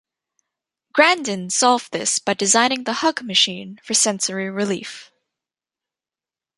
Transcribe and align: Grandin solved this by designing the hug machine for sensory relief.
Grandin 0.93 1.51
solved 1.51 1.91
this 1.91 2.17
by 2.17 2.33
designing 2.33 2.85
the 2.85 2.93
hug 3.05 3.21
machine 3.21 3.79
for 3.83 3.93
sensory 3.93 4.49
relief. 4.49 5.11